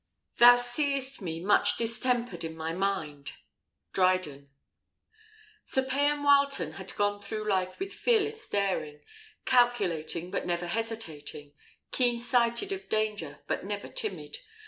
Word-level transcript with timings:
Thou 0.37 0.55
seest 0.55 1.21
me 1.21 1.39
much 1.39 1.77
distempered 1.77 2.43
in 2.43 2.57
my 2.57 2.73
mind 2.73 3.33
Dryden. 3.93 4.49
Sir 5.63 5.83
Payan 5.83 6.23
Wileton 6.23 6.73
had 6.77 6.95
gone 6.95 7.21
through 7.21 7.47
life 7.47 7.77
with 7.77 7.93
fearless 7.93 8.47
daring; 8.47 9.01
calculating, 9.45 10.31
but 10.31 10.47
never 10.47 10.65
hesitating; 10.65 11.53
keen 11.91 12.19
sighted 12.19 12.71
of 12.71 12.89
danger, 12.89 13.41
but 13.45 13.63
never 13.63 13.89
timid. 13.89 14.39